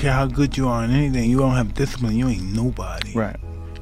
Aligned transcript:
care 0.00 0.12
how 0.12 0.26
good 0.26 0.56
you 0.56 0.68
are 0.68 0.82
in 0.84 0.90
anything. 0.90 1.30
You 1.30 1.38
don't 1.38 1.54
have 1.54 1.74
discipline. 1.74 2.16
You 2.16 2.28
ain't 2.28 2.54
nobody. 2.54 3.12
Right. 3.14 3.36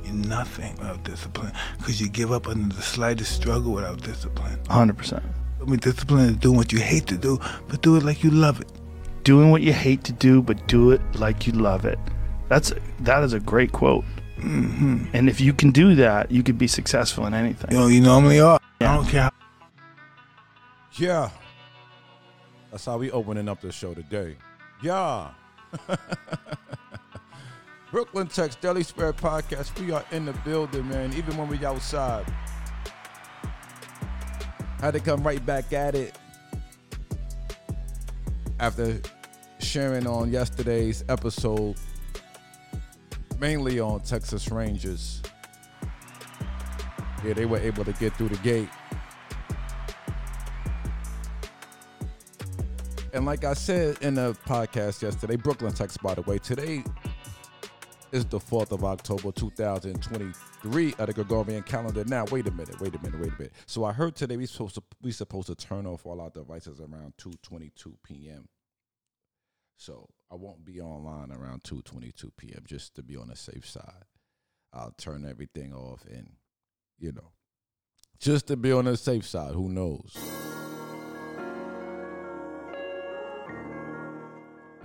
You're 0.05 0.15
nothing 0.15 0.75
without 0.77 1.05
discipline. 1.05 1.53
Because 1.79 2.01
you 2.01 2.09
give 2.09 2.33
up 2.33 2.49
under 2.49 2.75
the 2.75 2.83
slightest 2.83 3.33
struggle 3.33 3.73
without 3.73 4.03
discipline. 4.03 4.59
100%. 4.65 5.23
I 5.61 5.65
mean, 5.65 5.79
discipline 5.79 6.31
is 6.31 6.37
doing 6.37 6.57
what 6.57 6.73
you 6.73 6.81
hate 6.81 7.07
to 7.09 7.17
do, 7.17 7.39
but 7.69 7.83
do 7.83 7.97
it 7.97 8.03
like 8.03 8.25
you 8.25 8.31
love 8.31 8.61
it. 8.61 8.71
Doing 9.25 9.51
what 9.51 9.63
you 9.63 9.73
hate 9.73 10.05
to 10.05 10.13
do, 10.13 10.43
but 10.43 10.67
do 10.69 10.91
it 10.91 11.01
like 11.15 11.47
you 11.47 11.53
love 11.53 11.85
it. 11.85 11.99
That's 12.49 12.73
that 13.01 13.23
is 13.23 13.35
a 13.35 13.41
great 13.41 13.73
quote. 13.73 14.05
hmm 14.41 15.05
And 15.13 15.29
if 15.29 15.41
you 15.41 15.53
can 15.53 15.71
do 15.71 15.95
that, 15.97 16.31
you 16.31 16.43
could 16.43 16.57
be 16.59 16.67
successful 16.67 17.27
in 17.27 17.35
anything. 17.35 17.71
You 17.73 17.79
know, 17.79 17.87
you 17.89 18.01
normally 18.01 18.41
are. 18.41 18.59
Yeah. 18.81 18.93
I 18.93 18.97
don't 18.97 19.09
care 19.09 19.23
how 19.23 19.33
Yeah. 20.97 21.31
That's 22.71 22.85
how 22.87 22.97
we 22.99 23.11
opening 23.11 23.49
up 23.49 23.61
the 23.61 23.73
show 23.73 23.95
today. 23.95 24.37
Yeah. 24.83 25.31
Brooklyn 27.91 28.27
Tech's 28.27 28.57
Daily 28.57 28.83
Spirit 28.83 29.17
Podcast. 29.17 29.79
We 29.81 29.93
are 29.93 30.05
in 30.13 30.27
the 30.27 30.33
building, 30.45 30.89
man. 30.89 31.13
Even 31.15 31.37
when 31.37 31.49
we 31.49 31.65
outside. 31.65 32.27
Had 34.81 34.95
to 34.95 35.01
come 35.01 35.23
right 35.23 35.45
back 35.45 35.73
at 35.73 35.95
it 35.95 36.17
after 38.61 39.01
sharing 39.59 40.07
on 40.07 40.31
yesterday's 40.31 41.05
episode, 41.09 41.77
mainly 43.39 43.81
on 43.81 44.01
Texas 44.01 44.51
Rangers. 44.51 45.23
Yeah, 47.25 47.33
they 47.33 47.47
were 47.47 47.59
able 47.59 47.85
to 47.85 47.93
get 47.95 48.15
through 48.15 48.29
the 48.29 48.37
gate. 48.39 48.69
And 53.15 53.25
like 53.25 53.45
I 53.45 53.55
said 53.55 53.97
in 54.03 54.15
the 54.15 54.35
podcast 54.47 55.03
yesterday, 55.03 55.37
Brooklyn 55.37 55.73
Tex, 55.73 55.97
by 55.97 56.15
the 56.15 56.23
way, 56.23 56.39
today 56.39 56.85
is 58.13 58.27
the 58.27 58.39
4th 58.39 58.71
of 58.71 58.85
October, 58.85 59.33
2023 59.33 60.95
of 60.99 61.07
the 61.07 61.13
Gregorian 61.15 61.63
calendar. 61.63 62.05
Now, 62.05 62.27
wait 62.31 62.47
a 62.47 62.51
minute, 62.51 62.79
wait 62.81 62.95
a 62.95 63.03
minute, 63.03 63.19
wait 63.19 63.33
a 63.33 63.39
minute. 63.39 63.53
So 63.67 63.85
I 63.85 63.93
heard 63.93 64.15
today 64.15 64.37
we're 64.37 64.47
supposed 64.47 64.75
to 64.75 64.83
we're 65.03 65.13
supposed 65.13 65.47
to 65.47 65.55
turn 65.55 65.87
off 65.87 66.05
all 66.05 66.21
our 66.21 66.31
devices 66.31 66.81
around 66.81 67.15
2:22 67.17 67.95
p.m. 68.05 68.47
So 69.79 70.09
I 70.31 70.35
won't 70.35 70.65
be 70.67 70.81
online 70.81 71.33
around 71.33 71.63
2:22 71.63 72.31
p.m. 72.37 72.65
just 72.67 72.95
to 72.97 73.03
be 73.03 73.17
on 73.17 73.29
the 73.29 73.37
safe 73.37 73.67
side. 73.67 74.05
I'll 74.75 74.93
turn 74.99 75.25
everything 75.25 75.73
off 75.73 76.05
and 76.05 76.33
you 76.99 77.13
know, 77.13 77.33
just 78.19 78.49
to 78.49 78.57
be 78.57 78.71
on 78.71 78.85
the 78.85 78.99
safe 78.99 79.27
side. 79.27 79.55
Who 79.55 79.71
knows? 79.71 80.15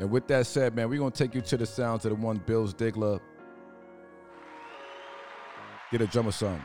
And 0.03 0.11
with 0.11 0.27
that 0.27 0.45
said, 0.45 0.75
man, 0.75 0.89
we're 0.89 0.99
gonna 0.99 1.11
take 1.11 1.33
you 1.33 1.39
to 1.39 1.55
the 1.55 1.65
sounds 1.65 2.03
of 2.03 2.09
the 2.09 2.15
one 2.17 2.35
Bills 2.35 2.73
Diggler. 2.73 3.21
Get 5.93 6.01
a 6.01 6.07
drummer 6.07 6.33
son. 6.33 6.61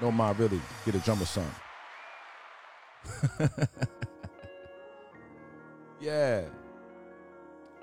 No 0.00 0.10
mind 0.10 0.36
really. 0.40 0.60
Get 0.84 0.96
a 0.96 0.98
drummer 0.98 1.24
son. 1.24 1.46
yeah. 6.00 6.40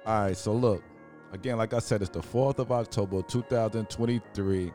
All 0.06 0.24
right, 0.24 0.36
so 0.36 0.52
look. 0.52 0.84
Again, 1.32 1.58
like 1.58 1.74
I 1.74 1.80
said, 1.80 2.02
it's 2.02 2.12
the 2.12 2.20
4th 2.20 2.60
of 2.60 2.74
October, 2.74 3.22
2023, 3.22 4.74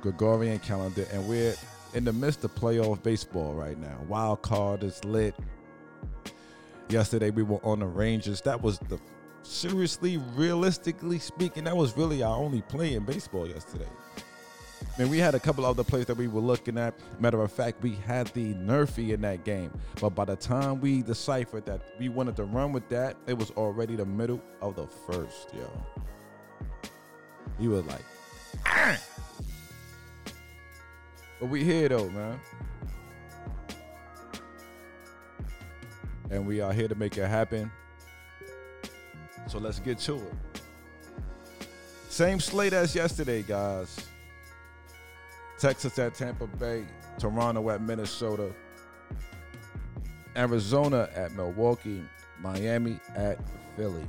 Gregorian 0.00 0.58
calendar, 0.58 1.06
and 1.12 1.28
we're 1.28 1.54
in 1.94 2.02
the 2.02 2.12
midst 2.12 2.42
of 2.42 2.52
playoff 2.56 3.00
baseball 3.04 3.54
right 3.54 3.78
now. 3.78 4.00
Wild 4.08 4.42
card 4.42 4.82
is 4.82 5.04
lit. 5.04 5.36
Yesterday 6.88 7.30
we 7.30 7.44
were 7.44 7.64
on 7.64 7.78
the 7.78 7.86
Rangers. 7.86 8.40
That 8.40 8.60
was 8.60 8.80
the 8.80 8.98
seriously, 9.42 10.18
realistically 10.34 11.18
speaking, 11.18 11.64
that 11.64 11.76
was 11.76 11.96
really 11.96 12.22
our 12.22 12.36
only 12.36 12.62
play 12.62 12.94
in 12.94 13.04
baseball 13.04 13.46
yesterday. 13.46 13.88
I 14.80 15.02
mean, 15.02 15.10
we 15.10 15.18
had 15.18 15.34
a 15.34 15.40
couple 15.40 15.64
other 15.64 15.84
plays 15.84 16.06
that 16.06 16.16
we 16.16 16.26
were 16.26 16.40
looking 16.40 16.76
at. 16.76 16.94
Matter 17.20 17.40
of 17.40 17.52
fact, 17.52 17.82
we 17.82 17.94
had 17.94 18.26
the 18.28 18.54
NRFI 18.54 19.10
in 19.14 19.20
that 19.20 19.44
game. 19.44 19.70
But 20.00 20.10
by 20.10 20.24
the 20.24 20.36
time 20.36 20.80
we 20.80 21.02
deciphered 21.02 21.66
that 21.66 21.82
we 21.98 22.08
wanted 22.08 22.36
to 22.36 22.44
run 22.44 22.72
with 22.72 22.88
that, 22.88 23.16
it 23.26 23.38
was 23.38 23.50
already 23.52 23.96
the 23.96 24.06
middle 24.06 24.42
of 24.60 24.74
the 24.74 24.86
first, 24.86 25.54
yo. 25.54 25.70
He 27.58 27.68
was 27.68 27.84
like, 27.86 28.04
but 31.40 31.48
we 31.48 31.62
here 31.64 31.88
though, 31.88 32.08
man. 32.10 32.40
And 36.30 36.46
we 36.46 36.60
are 36.60 36.72
here 36.72 36.88
to 36.88 36.94
make 36.94 37.16
it 37.16 37.26
happen. 37.26 37.70
So 39.48 39.58
let's 39.58 39.78
get 39.78 39.98
to 40.00 40.16
it. 40.16 40.34
Same 42.10 42.38
slate 42.38 42.74
as 42.74 42.94
yesterday, 42.94 43.42
guys. 43.42 44.06
Texas 45.58 45.98
at 45.98 46.14
Tampa 46.14 46.46
Bay, 46.46 46.84
Toronto 47.18 47.68
at 47.70 47.80
Minnesota, 47.80 48.52
Arizona 50.36 51.08
at 51.14 51.32
Milwaukee, 51.32 52.02
Miami 52.40 53.00
at 53.16 53.38
Philly. 53.76 54.06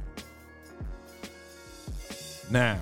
Now, 2.51 2.79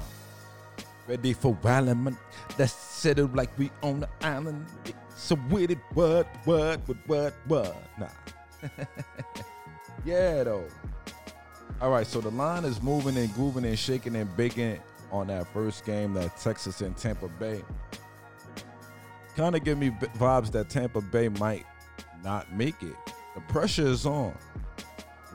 ready 1.08 1.34
for 1.34 1.58
Wildman? 1.64 2.18
Let's 2.58 2.74
settle 2.74 3.30
like 3.34 3.56
we 3.58 3.70
on 3.84 4.02
the 4.02 4.10
island. 4.22 4.66
So 5.16 5.38
with 5.50 5.72
it, 5.72 5.80
what, 5.94 6.28
what, 6.46 6.80
what, 6.88 6.98
what, 7.06 7.34
what? 7.48 7.76
Nah. 8.00 8.08
yeah, 10.06 10.44
though. 10.44 10.66
All 11.80 11.92
right, 11.92 12.08
so 12.08 12.22
the 12.22 12.32
line 12.32 12.66
is 12.66 12.82
moving 12.82 13.16
and 13.18 13.32
grooving 13.36 13.64
and 13.64 13.78
shaking 13.78 14.16
and 14.16 14.36
baking 14.36 14.80
on 15.12 15.28
that 15.28 15.46
first 15.54 15.86
game, 15.86 16.16
that 16.16 16.36
Texas 16.38 16.82
and 16.82 16.98
Tampa 16.98 17.28
Bay. 17.28 17.62
Kind 19.36 19.56
of 19.56 19.64
give 19.64 19.78
me 19.78 19.92
vibes 20.18 20.52
that 20.54 20.70
Tampa 20.70 21.02
Bay 21.02 21.30
might 21.30 21.68
not 22.24 22.52
make 22.52 22.82
it. 22.82 22.96
The 23.36 23.42
pressure 23.42 23.86
is 23.86 24.08
on. 24.08 24.36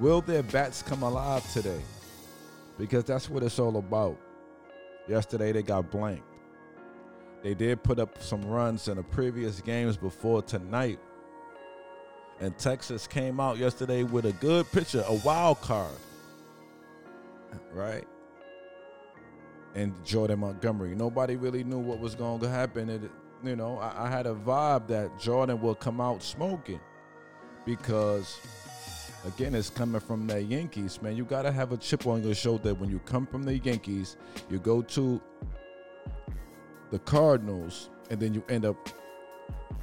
Will 0.00 0.20
their 0.20 0.42
bats 0.42 0.82
come 0.82 1.04
alive 1.04 1.48
today? 1.52 1.80
Because 2.76 3.04
that's 3.04 3.30
what 3.30 3.44
it's 3.44 3.60
all 3.60 3.76
about. 3.76 4.18
Yesterday 5.06 5.52
they 5.52 5.62
got 5.62 5.92
blanked. 5.92 6.26
They 7.44 7.54
did 7.54 7.84
put 7.84 8.00
up 8.00 8.20
some 8.20 8.44
runs 8.44 8.88
in 8.88 8.96
the 8.96 9.04
previous 9.04 9.60
games 9.60 9.96
before 9.96 10.42
tonight. 10.42 10.98
And 12.40 12.58
Texas 12.58 13.06
came 13.06 13.38
out 13.38 13.58
yesterday 13.58 14.02
with 14.02 14.24
a 14.24 14.32
good 14.32 14.70
pitcher, 14.72 15.04
a 15.06 15.14
wild 15.24 15.60
card. 15.60 15.94
Right? 17.72 18.06
And 19.74 19.92
Jordan 20.04 20.40
Montgomery. 20.40 20.94
Nobody 20.94 21.36
really 21.36 21.64
knew 21.64 21.78
what 21.78 21.98
was 21.98 22.14
going 22.14 22.40
to 22.40 22.48
happen. 22.48 22.90
It, 22.90 23.02
you 23.42 23.56
know, 23.56 23.78
I, 23.78 24.06
I 24.06 24.10
had 24.10 24.26
a 24.26 24.34
vibe 24.34 24.86
that 24.88 25.18
Jordan 25.18 25.60
will 25.60 25.74
come 25.74 26.00
out 26.00 26.22
smoking 26.22 26.80
because, 27.64 28.38
again, 29.26 29.54
it's 29.54 29.70
coming 29.70 30.00
from 30.00 30.26
the 30.26 30.42
Yankees, 30.42 31.00
man. 31.00 31.16
You 31.16 31.24
got 31.24 31.42
to 31.42 31.52
have 31.52 31.72
a 31.72 31.76
chip 31.76 32.06
on 32.06 32.22
your 32.22 32.34
shoulder 32.34 32.74
when 32.74 32.90
you 32.90 32.98
come 33.00 33.26
from 33.26 33.42
the 33.42 33.58
Yankees. 33.58 34.16
You 34.50 34.58
go 34.58 34.82
to 34.82 35.20
the 36.90 36.98
Cardinals, 36.98 37.88
and 38.10 38.20
then 38.20 38.34
you 38.34 38.44
end 38.50 38.66
up 38.66 38.76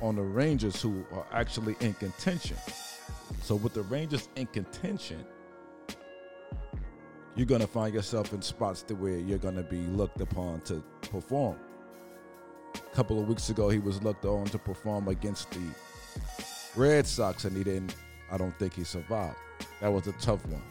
on 0.02 0.16
the 0.16 0.22
Rangers, 0.22 0.80
who 0.80 1.04
are 1.12 1.26
actually 1.32 1.76
in 1.80 1.94
contention. 1.96 2.56
So 3.42 3.56
with 3.56 3.74
the 3.74 3.82
Rangers 3.82 4.30
in 4.36 4.46
contention, 4.46 5.26
you're 7.40 7.46
gonna 7.46 7.66
find 7.66 7.94
yourself 7.94 8.34
in 8.34 8.42
spots 8.42 8.82
to 8.82 8.94
where 8.96 9.18
you're 9.18 9.38
gonna 9.38 9.64
be 9.64 9.80
looked 9.88 10.20
upon 10.20 10.60
to 10.60 10.84
perform. 11.10 11.58
A 12.76 12.94
couple 12.94 13.18
of 13.18 13.30
weeks 13.30 13.50
ago, 13.50 13.70
he 13.70 13.80
was 13.80 14.04
looked 14.04 14.26
on 14.26 14.44
to 14.48 14.60
perform 14.60 15.08
against 15.08 15.50
the 15.52 15.62
Red 16.76 17.08
Sox, 17.08 17.46
and 17.46 17.56
he 17.56 17.64
didn't. 17.64 17.96
I 18.30 18.38
don't 18.38 18.54
think 18.60 18.74
he 18.74 18.84
survived. 18.84 19.38
That 19.80 19.88
was 19.88 20.06
a 20.08 20.12
tough 20.14 20.46
one. 20.48 20.62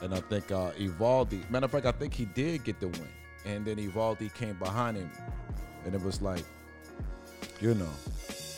And 0.00 0.14
I 0.14 0.20
think 0.20 0.52
uh, 0.52 0.70
Eovaldi. 0.78 1.50
Matter 1.50 1.64
of 1.64 1.72
fact, 1.72 1.86
I 1.86 1.92
think 1.92 2.14
he 2.14 2.26
did 2.26 2.62
get 2.62 2.78
the 2.78 2.86
win, 2.86 3.08
and 3.44 3.64
then 3.64 3.78
Eovaldi 3.78 4.32
came 4.34 4.54
behind 4.60 4.96
him, 4.96 5.10
and 5.84 5.92
it 5.92 6.00
was 6.00 6.22
like, 6.22 6.44
you 7.60 7.74
know, 7.74 7.90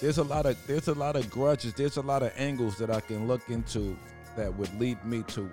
there's 0.02 0.18
a 0.18 0.24
lot 0.24 0.44
of 0.44 0.54
there's 0.66 0.88
a 0.88 0.94
lot 0.94 1.16
of 1.16 1.30
grudges. 1.30 1.72
There's 1.72 1.96
a 1.96 2.02
lot 2.02 2.22
of 2.22 2.30
angles 2.36 2.76
that 2.76 2.90
I 2.90 3.00
can 3.00 3.26
look 3.26 3.48
into 3.48 3.96
that 4.36 4.54
would 4.54 4.78
lead 4.78 5.02
me 5.02 5.22
to 5.28 5.50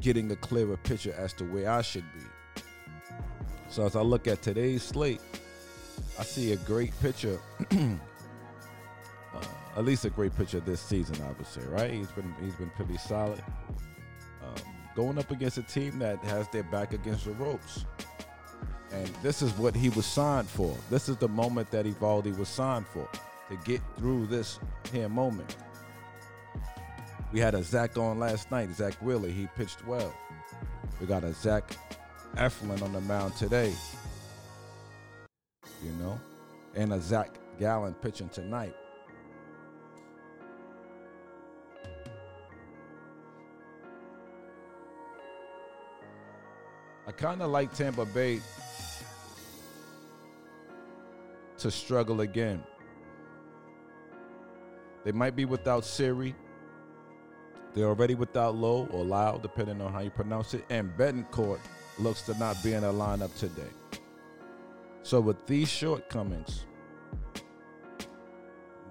getting 0.00 0.30
a 0.30 0.36
clearer 0.36 0.76
picture 0.76 1.14
as 1.16 1.32
to 1.34 1.44
where 1.44 1.70
I 1.70 1.82
should 1.82 2.04
be. 2.12 2.62
So 3.68 3.84
as 3.84 3.96
I 3.96 4.00
look 4.00 4.26
at 4.26 4.42
today's 4.42 4.82
slate, 4.82 5.20
I 6.18 6.22
see 6.22 6.52
a 6.52 6.56
great 6.56 6.98
picture. 7.00 7.38
uh, 7.70 9.40
at 9.76 9.84
least 9.84 10.04
a 10.04 10.10
great 10.10 10.36
picture 10.36 10.60
this 10.60 10.80
season, 10.80 11.16
I 11.22 11.32
would 11.32 11.46
say. 11.46 11.60
Right? 11.68 11.90
He's 11.90 12.10
been 12.12 12.34
he's 12.42 12.54
been 12.54 12.70
pretty 12.70 12.96
solid. 12.96 13.42
Um, 14.42 14.54
going 14.94 15.18
up 15.18 15.30
against 15.30 15.58
a 15.58 15.62
team 15.62 15.98
that 15.98 16.18
has 16.24 16.48
their 16.48 16.64
back 16.64 16.92
against 16.92 17.24
the 17.24 17.32
ropes. 17.32 17.84
And 18.90 19.06
this 19.22 19.42
is 19.42 19.52
what 19.52 19.76
he 19.76 19.90
was 19.90 20.06
signed 20.06 20.48
for. 20.48 20.74
This 20.88 21.08
is 21.10 21.16
the 21.18 21.28
moment 21.28 21.70
that 21.72 21.84
Eovaldi 21.84 22.36
was 22.38 22.48
signed 22.48 22.86
for 22.86 23.06
to 23.50 23.56
get 23.64 23.82
through 23.96 24.26
this 24.26 24.58
here 24.92 25.08
moment. 25.08 25.56
We 27.30 27.40
had 27.40 27.54
a 27.54 27.62
Zach 27.62 27.98
on 27.98 28.18
last 28.18 28.50
night, 28.50 28.70
Zach 28.74 28.94
Wheeler. 29.02 29.28
He 29.28 29.48
pitched 29.54 29.86
well. 29.86 30.14
We 31.00 31.06
got 31.06 31.24
a 31.24 31.34
Zach 31.34 31.76
Eflin 32.36 32.82
on 32.82 32.92
the 32.92 33.00
mound 33.02 33.36
today. 33.36 33.74
You 35.84 35.92
know, 36.00 36.18
and 36.74 36.92
a 36.92 37.00
Zach 37.00 37.38
Gallen 37.58 37.94
pitching 37.94 38.30
tonight. 38.30 38.74
I 47.06 47.12
kind 47.12 47.42
of 47.42 47.50
like 47.50 47.72
Tampa 47.74 48.04
Bay 48.06 48.40
to 51.58 51.70
struggle 51.70 52.22
again. 52.22 52.62
They 55.04 55.12
might 55.12 55.36
be 55.36 55.44
without 55.44 55.84
Siri. 55.84 56.34
They're 57.78 57.86
already 57.86 58.16
without 58.16 58.56
Low 58.56 58.88
or 58.90 59.04
Lau, 59.04 59.36
depending 59.36 59.80
on 59.80 59.92
how 59.92 60.00
you 60.00 60.10
pronounce 60.10 60.52
it. 60.52 60.64
And 60.68 60.90
Bethancourt 60.96 61.60
looks 62.00 62.22
to 62.22 62.36
not 62.36 62.60
be 62.60 62.72
in 62.72 62.82
the 62.82 62.92
lineup 62.92 63.32
today. 63.38 63.70
So 65.04 65.20
with 65.20 65.46
these 65.46 65.68
shortcomings, 65.68 66.64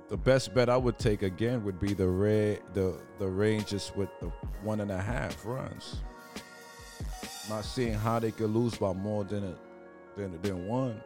the 0.08 0.16
best 0.16 0.54
bet 0.54 0.70
I 0.70 0.78
would 0.78 0.98
take 0.98 1.22
again 1.22 1.66
would 1.66 1.82
be 1.82 1.94
the 1.94 2.08
red 2.08 2.62
the 2.74 2.98
the 3.20 3.28
Rangers 3.28 3.92
with 3.94 4.08
the 4.22 4.28
one 4.64 4.80
and 4.80 4.90
a 4.90 5.02
half 5.02 5.46
runs. 5.46 5.98
Not 7.50 7.66
seeing 7.66 7.94
how 7.94 8.20
they 8.20 8.32
could 8.32 8.52
lose 8.52 8.78
by 8.78 8.94
more 8.94 9.26
than 9.26 9.44
a, 9.44 9.56
than 10.16 10.42
than 10.42 10.66
one 10.66 11.02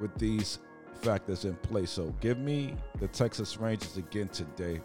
with 0.00 0.16
these 0.16 0.60
factors 1.02 1.44
in 1.44 1.56
place. 1.56 1.90
So 1.90 2.14
give 2.20 2.38
me 2.38 2.76
the 3.00 3.08
Texas 3.08 3.56
Rangers 3.56 3.96
again 3.96 4.28
today. 4.28 4.80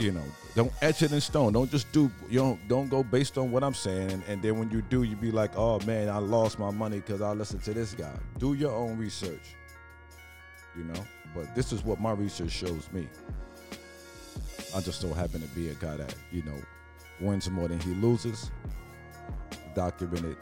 You 0.00 0.12
know, 0.12 0.24
don't 0.54 0.72
etch 0.80 1.02
it 1.02 1.12
in 1.12 1.20
stone. 1.20 1.52
Don't 1.52 1.70
just 1.70 1.92
do 1.92 2.10
you 2.30 2.38
don't 2.38 2.68
don't 2.68 2.88
go 2.88 3.02
based 3.02 3.36
on 3.36 3.52
what 3.52 3.62
I'm 3.62 3.74
saying, 3.74 4.10
and, 4.10 4.22
and 4.26 4.42
then 4.42 4.58
when 4.58 4.70
you 4.70 4.80
do, 4.80 5.02
you 5.02 5.14
be 5.14 5.30
like, 5.30 5.50
oh 5.56 5.78
man, 5.80 6.08
I 6.08 6.16
lost 6.16 6.58
my 6.58 6.70
money 6.70 7.00
because 7.00 7.20
I 7.20 7.32
listened 7.32 7.62
to 7.64 7.74
this 7.74 7.92
guy. 7.92 8.12
Do 8.38 8.54
your 8.54 8.72
own 8.72 8.96
research. 8.96 9.54
You 10.74 10.84
know, 10.84 11.04
but 11.34 11.54
this 11.54 11.70
is 11.70 11.84
what 11.84 12.00
my 12.00 12.12
research 12.12 12.50
shows 12.50 12.88
me. 12.92 13.08
I 14.74 14.80
just 14.80 15.02
so 15.02 15.12
happen 15.12 15.42
to 15.42 15.48
be 15.48 15.68
a 15.68 15.74
guy 15.74 15.98
that 15.98 16.14
you 16.32 16.44
know 16.44 16.56
wins 17.20 17.50
more 17.50 17.68
than 17.68 17.78
he 17.80 17.92
loses. 17.92 18.50
Documented 19.74 20.38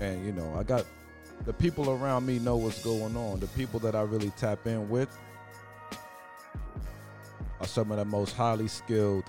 and 0.00 0.24
you 0.24 0.32
know 0.32 0.54
i 0.58 0.62
got 0.62 0.84
the 1.44 1.52
people 1.52 1.90
around 1.90 2.26
me 2.26 2.38
know 2.38 2.56
what's 2.56 2.82
going 2.82 3.16
on. 3.16 3.40
The 3.40 3.46
people 3.48 3.80
that 3.80 3.94
i 3.94 4.02
really 4.02 4.30
tap 4.36 4.66
in 4.66 4.88
with 4.88 5.08
are 7.60 7.66
some 7.66 7.90
of 7.90 7.98
the 7.98 8.04
most 8.04 8.34
highly 8.34 8.68
skilled 8.68 9.24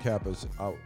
cappers 0.00 0.46
out. 0.60 0.76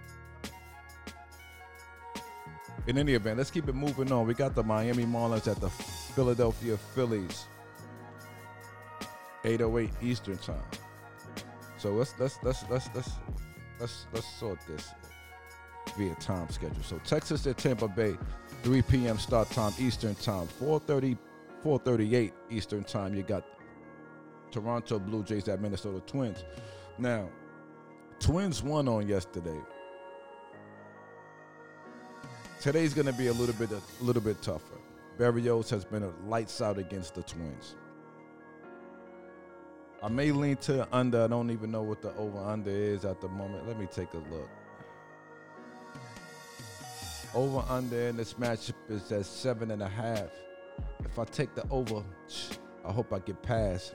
In 2.86 2.96
any 2.96 3.14
event 3.14 3.38
let's 3.38 3.50
keep 3.50 3.68
it 3.68 3.74
moving 3.74 4.10
on. 4.12 4.26
We 4.26 4.34
got 4.34 4.54
the 4.54 4.62
miami 4.62 5.04
marlins 5.04 5.50
at 5.50 5.60
the 5.60 5.70
philadelphia 5.70 6.76
phillies. 6.76 7.46
808 9.44 9.90
eastern 10.02 10.38
time. 10.38 10.56
So 11.76 11.92
let's 11.92 12.14
let's 12.18 12.38
let's 12.42 12.64
let's 12.70 12.88
let's 12.94 13.10
let's 13.78 14.06
let's 14.12 14.26
sort 14.38 14.58
this 14.66 14.92
via 15.96 16.14
time 16.16 16.48
schedule 16.50 16.82
so 16.82 16.98
texas 17.04 17.46
at 17.46 17.56
tampa 17.56 17.88
bay 17.88 18.16
3 18.62 18.82
p.m. 18.82 19.18
start 19.18 19.50
time 19.50 19.72
Eastern 19.78 20.14
time. 20.16 20.48
4:30, 20.60 21.16
4:38 21.64 22.32
Eastern 22.50 22.84
time. 22.84 23.14
You 23.14 23.22
got 23.22 23.44
Toronto 24.50 24.98
Blue 24.98 25.22
Jays 25.22 25.48
at 25.48 25.60
Minnesota 25.60 26.00
Twins. 26.00 26.44
Now, 26.98 27.28
Twins 28.18 28.62
won 28.62 28.88
on 28.88 29.06
yesterday. 29.06 29.60
Today's 32.60 32.92
going 32.92 33.06
to 33.06 33.12
be 33.12 33.28
a 33.28 33.32
little 33.32 33.54
bit 33.54 33.70
a 33.70 33.80
little 34.04 34.22
bit 34.22 34.42
tougher. 34.42 34.78
Berrios 35.18 35.70
has 35.70 35.84
been 35.84 36.02
a 36.02 36.12
lights 36.26 36.60
out 36.60 36.78
against 36.78 37.14
the 37.14 37.22
Twins. 37.22 37.76
I 40.02 40.08
may 40.08 40.32
lean 40.32 40.56
to 40.58 40.86
under. 40.92 41.24
I 41.24 41.26
don't 41.28 41.50
even 41.50 41.70
know 41.70 41.82
what 41.82 42.02
the 42.02 42.14
over 42.16 42.38
under 42.38 42.70
is 42.70 43.04
at 43.04 43.20
the 43.20 43.28
moment. 43.28 43.66
Let 43.68 43.78
me 43.78 43.86
take 43.86 44.14
a 44.14 44.18
look. 44.18 44.48
Over 47.34 47.62
under 47.68 48.08
in 48.08 48.16
this 48.16 48.34
matchup 48.34 48.74
is 48.88 49.12
at 49.12 49.26
seven 49.26 49.70
and 49.70 49.82
a 49.82 49.88
half. 49.88 50.28
If 51.04 51.18
I 51.18 51.24
take 51.24 51.54
the 51.54 51.64
over, 51.70 52.02
I 52.84 52.92
hope 52.92 53.12
I 53.12 53.18
get 53.18 53.42
past. 53.42 53.94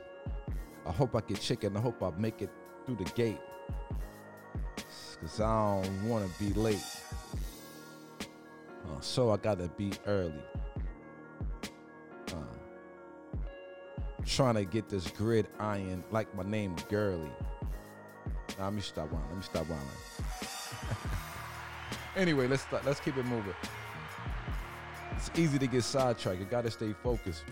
I 0.86 0.92
hope 0.92 1.16
I 1.16 1.22
get 1.22 1.40
chicken. 1.40 1.76
I 1.76 1.80
hope 1.80 2.04
I 2.04 2.12
make 2.18 2.42
it 2.42 2.50
through 2.86 2.98
the 2.98 3.10
gate. 3.12 3.40
Cause 5.22 5.40
I 5.40 5.82
don't 5.82 6.10
want 6.10 6.32
to 6.32 6.44
be 6.44 6.54
late. 6.54 6.86
Uh, 8.22 9.00
so 9.00 9.32
I 9.32 9.38
gotta 9.38 9.70
be 9.70 9.94
early. 10.06 10.44
Uh, 12.28 13.38
trying 14.26 14.56
to 14.56 14.66
get 14.66 14.90
this 14.90 15.08
grid 15.08 15.48
iron 15.60 16.04
like 16.12 16.34
my 16.36 16.44
name 16.44 16.76
Gurley. 16.90 17.32
Nah, 18.60 18.66
let 18.66 18.74
me 18.74 18.82
stop 18.82 19.12
whining. 19.12 19.28
Let 19.30 19.38
me 19.38 19.44
stop 19.44 19.68
whining. 19.68 19.88
Anyway, 22.16 22.48
let's 22.48 22.66
let's 22.86 23.00
keep 23.00 23.18
it 23.18 23.26
moving. 23.26 23.54
It's 25.16 25.32
easy 25.36 25.58
to 25.60 25.68
get 25.68 25.84
sidetracked. 25.84 26.40
You 26.40 26.46
got 26.46 26.64
to 26.64 26.72
stay 26.72 26.94
focused. 27.02 27.44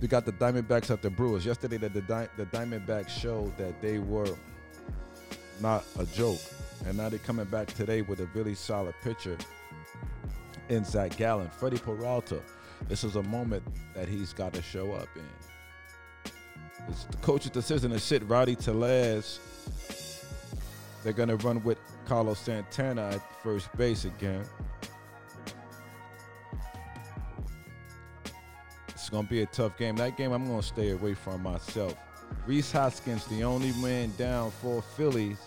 We 0.00 0.08
got 0.08 0.24
the 0.24 0.32
Diamondbacks 0.32 0.90
at 0.90 1.02
the 1.02 1.10
Brewers. 1.10 1.44
Yesterday, 1.44 1.76
the, 1.76 1.88
the, 1.88 2.28
the 2.36 2.46
Diamondbacks 2.46 3.08
showed 3.08 3.56
that 3.58 3.80
they 3.82 3.98
were 3.98 4.34
not 5.60 5.84
a 5.98 6.06
joke. 6.06 6.40
And 6.86 6.96
now 6.96 7.08
they're 7.08 7.18
coming 7.18 7.46
back 7.46 7.66
today 7.66 8.02
with 8.02 8.20
a 8.20 8.26
really 8.34 8.54
solid 8.54 8.94
pitcher 9.02 9.36
in 10.68 10.84
Zach 10.84 11.16
Gallen. 11.16 11.50
Freddie 11.50 11.78
Peralta, 11.78 12.40
this 12.88 13.02
is 13.02 13.16
a 13.16 13.22
moment 13.24 13.62
that 13.94 14.08
he's 14.08 14.32
got 14.32 14.52
to 14.54 14.62
show 14.62 14.92
up 14.92 15.08
in. 15.16 16.32
It's 16.88 17.04
the 17.04 17.16
coach's 17.18 17.50
decision 17.50 17.90
to 17.90 17.98
sit 17.98 18.22
Rowdy 18.28 18.54
Tellez. 18.54 19.40
They're 21.02 21.12
going 21.12 21.28
to 21.28 21.36
run 21.36 21.62
with 21.64 21.78
Carlos 22.08 22.38
Santana 22.38 23.10
at 23.10 23.42
first 23.42 23.68
base 23.76 24.06
again. 24.06 24.42
It's 28.88 29.10
going 29.10 29.24
to 29.24 29.30
be 29.30 29.42
a 29.42 29.46
tough 29.46 29.76
game. 29.76 29.94
That 29.96 30.16
game 30.16 30.32
I'm 30.32 30.46
going 30.46 30.60
to 30.60 30.66
stay 30.66 30.92
away 30.92 31.12
from 31.12 31.42
myself. 31.42 31.94
Rhys 32.46 32.72
Hoskins, 32.72 33.26
the 33.26 33.44
only 33.44 33.72
man 33.82 34.12
down 34.16 34.50
for 34.50 34.80
Phillies. 34.80 35.38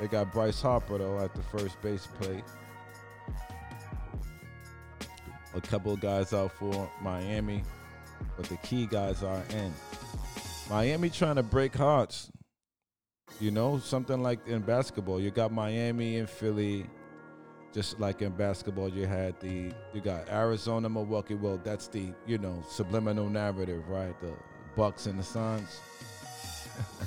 They 0.00 0.08
got 0.08 0.32
Bryce 0.32 0.62
Harper, 0.62 0.96
though, 0.98 1.20
at 1.20 1.34
the 1.34 1.42
first 1.42 1.80
base 1.82 2.06
plate. 2.06 2.44
A 5.54 5.60
couple 5.60 5.92
of 5.92 6.00
guys 6.00 6.32
out 6.32 6.52
for 6.52 6.90
Miami, 7.02 7.62
but 8.36 8.46
the 8.46 8.56
key 8.58 8.86
guys 8.86 9.22
are 9.22 9.42
in. 9.50 9.72
Miami 10.70 11.10
trying 11.10 11.36
to 11.36 11.42
break 11.42 11.74
hearts. 11.76 12.30
You 13.40 13.50
know, 13.50 13.78
something 13.78 14.22
like 14.22 14.46
in 14.46 14.60
basketball, 14.60 15.20
you 15.20 15.30
got 15.30 15.52
Miami 15.52 16.18
and 16.18 16.28
Philly. 16.28 16.86
Just 17.72 17.98
like 17.98 18.20
in 18.20 18.32
basketball, 18.32 18.90
you 18.90 19.06
had 19.06 19.40
the 19.40 19.72
you 19.94 20.02
got 20.02 20.28
Arizona, 20.28 20.90
Milwaukee. 20.90 21.34
Well, 21.34 21.58
that's 21.64 21.88
the 21.88 22.12
you 22.26 22.38
know 22.38 22.62
subliminal 22.68 23.30
narrative, 23.30 23.88
right? 23.88 24.18
The 24.20 24.34
Bucks 24.76 25.06
and 25.06 25.18
the 25.18 25.22
Suns. 25.22 25.80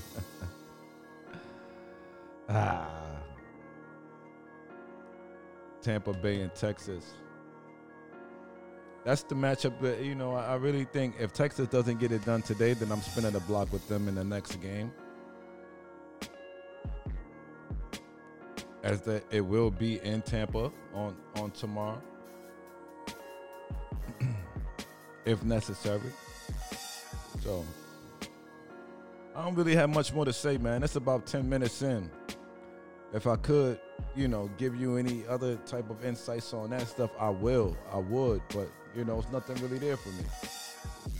ah, 2.50 2.90
Tampa 5.82 6.14
Bay 6.14 6.42
and 6.42 6.54
Texas. 6.56 7.14
That's 9.06 9.22
the 9.22 9.36
matchup 9.36 9.80
that 9.82 10.02
you 10.02 10.16
know. 10.16 10.34
I 10.34 10.56
really 10.56 10.86
think 10.86 11.14
if 11.20 11.32
Texas 11.32 11.68
doesn't 11.68 12.00
get 12.00 12.12
it 12.12 12.26
done 12.26 12.42
today, 12.42 12.74
then 12.74 12.92
I'm 12.92 13.02
spinning 13.02 13.34
the 13.34 13.40
block 13.42 13.72
with 13.72 13.88
them 13.88 14.08
in 14.08 14.16
the 14.16 14.24
next 14.24 14.60
game. 14.62 14.92
As 18.86 19.02
that 19.02 19.24
it 19.32 19.42
will 19.42 19.72
be 19.72 20.00
in 20.02 20.22
Tampa 20.22 20.72
on 20.94 21.16
on 21.38 21.50
tomorrow, 21.50 22.00
if 25.26 25.44
necessary. 25.44 26.14
So 27.42 27.66
I 29.36 29.44
don't 29.44 29.56
really 29.56 29.76
have 29.76 29.90
much 29.90 30.14
more 30.14 30.24
to 30.24 30.32
say, 30.32 30.60
man. 30.60 30.84
It's 30.84 30.98
about 30.98 31.26
ten 31.26 31.50
minutes 31.50 31.82
in. 31.82 32.12
If 33.12 33.26
I 33.26 33.38
could, 33.38 33.80
you 34.16 34.28
know, 34.28 34.52
give 34.60 34.76
you 34.76 34.98
any 34.98 35.26
other 35.28 35.56
type 35.66 35.90
of 35.90 36.06
insights 36.06 36.54
on 36.54 36.70
that 36.70 36.88
stuff, 36.88 37.10
I 37.20 37.30
will. 37.30 37.76
I 37.92 37.98
would, 37.98 38.44
but 38.50 38.70
you 38.96 39.04
know, 39.04 39.18
it's 39.18 39.32
nothing 39.32 39.56
really 39.64 39.80
there 39.80 39.98
for 39.98 40.10
me. 40.10 40.26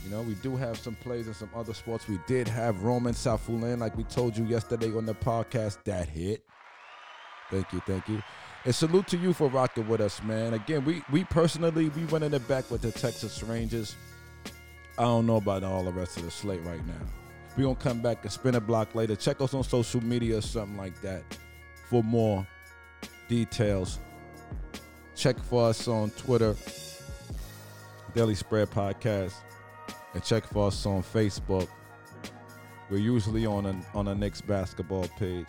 You 0.04 0.10
know, 0.10 0.22
we 0.22 0.34
do 0.34 0.54
have 0.56 0.78
some 0.78 0.94
plays 0.94 1.26
in 1.26 1.34
some 1.34 1.50
other 1.52 1.74
sports. 1.74 2.06
We 2.06 2.20
did 2.28 2.46
have 2.46 2.84
Roman 2.84 3.12
Safiullin, 3.12 3.78
like 3.78 3.96
we 3.96 4.04
told 4.04 4.36
you 4.36 4.44
yesterday 4.44 4.96
on 4.96 5.04
the 5.04 5.14
podcast, 5.14 5.78
that 5.84 6.08
hit. 6.08 6.44
Thank 7.50 7.72
you, 7.72 7.80
thank 7.86 8.08
you. 8.08 8.22
And 8.64 8.74
salute 8.74 9.06
to 9.08 9.16
you 9.16 9.32
for 9.32 9.48
rocking 9.48 9.86
with 9.86 10.00
us, 10.00 10.22
man. 10.22 10.54
Again, 10.54 10.84
we 10.84 11.02
we 11.10 11.24
personally 11.24 11.88
we 11.88 12.02
running 12.04 12.34
it 12.34 12.46
back 12.48 12.68
with 12.70 12.82
the 12.82 12.90
Texas 12.90 13.42
Rangers. 13.42 13.94
I 14.98 15.02
don't 15.02 15.26
know 15.26 15.36
about 15.36 15.62
all 15.62 15.84
the 15.84 15.92
rest 15.92 16.16
of 16.16 16.24
the 16.24 16.30
slate 16.30 16.62
right 16.64 16.84
now. 16.86 16.94
We're 17.56 17.64
gonna 17.64 17.76
come 17.76 18.00
back 18.00 18.22
and 18.22 18.32
spin 18.32 18.54
a 18.56 18.60
block 18.60 18.94
later. 18.94 19.14
Check 19.14 19.40
us 19.40 19.54
on 19.54 19.62
social 19.62 20.02
media 20.02 20.38
or 20.38 20.40
something 20.40 20.76
like 20.76 21.00
that 21.02 21.22
for 21.88 22.02
more 22.02 22.46
details. 23.28 23.98
Check 25.14 25.38
for 25.44 25.68
us 25.68 25.88
on 25.88 26.10
Twitter, 26.10 26.54
Daily 28.14 28.34
Spread 28.34 28.70
Podcast, 28.70 29.34
and 30.12 30.22
check 30.22 30.44
for 30.46 30.66
us 30.66 30.84
on 30.84 31.02
Facebook. 31.02 31.68
We're 32.90 32.98
usually 32.98 33.46
on 33.46 33.66
a, 33.66 33.80
on 33.94 34.08
a 34.08 34.14
Knicks 34.14 34.40
basketball 34.40 35.08
page. 35.18 35.48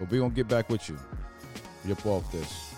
But 0.00 0.10
we're 0.10 0.20
gonna 0.20 0.34
get 0.34 0.48
back 0.48 0.70
with 0.70 0.88
you. 0.88 0.96
Yep 1.84 2.06
off 2.06 2.32
this. 2.32 2.69